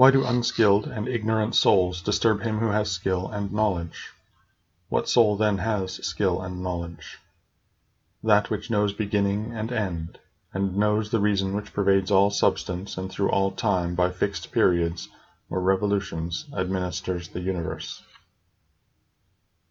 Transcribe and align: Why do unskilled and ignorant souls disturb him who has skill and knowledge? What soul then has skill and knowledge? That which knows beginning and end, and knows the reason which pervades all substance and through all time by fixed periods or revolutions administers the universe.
Why 0.00 0.10
do 0.10 0.24
unskilled 0.24 0.86
and 0.86 1.06
ignorant 1.06 1.54
souls 1.54 2.00
disturb 2.00 2.40
him 2.40 2.58
who 2.60 2.68
has 2.68 2.90
skill 2.90 3.28
and 3.28 3.52
knowledge? 3.52 4.12
What 4.88 5.10
soul 5.10 5.36
then 5.36 5.58
has 5.58 5.96
skill 6.06 6.40
and 6.40 6.62
knowledge? 6.62 7.18
That 8.22 8.48
which 8.48 8.70
knows 8.70 8.94
beginning 8.94 9.52
and 9.52 9.70
end, 9.70 10.18
and 10.54 10.74
knows 10.74 11.10
the 11.10 11.20
reason 11.20 11.54
which 11.54 11.74
pervades 11.74 12.10
all 12.10 12.30
substance 12.30 12.96
and 12.96 13.10
through 13.12 13.28
all 13.30 13.50
time 13.50 13.94
by 13.94 14.10
fixed 14.10 14.52
periods 14.52 15.10
or 15.50 15.60
revolutions 15.60 16.46
administers 16.56 17.28
the 17.28 17.40
universe. 17.40 18.02